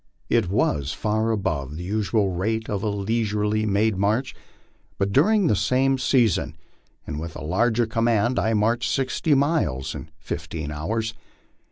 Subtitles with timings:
[0.29, 4.33] It was far above the usual rate of a leisurely made march,
[4.97, 6.57] but during the same season
[7.05, 11.13] and with a larger command L marched sixty miles in fifteen hours.